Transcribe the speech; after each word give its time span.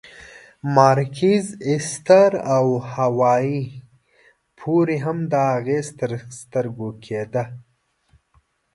مارکیز، 0.75 1.45
ایستر 1.67 2.31
او 2.55 2.67
هاوایي 2.91 3.61
پورې 4.59 4.97
هم 5.05 5.17
دا 5.31 5.43
اغېز 5.57 5.87
تر 5.99 6.11
سترګو 6.39 6.89
کېده. 7.03 7.43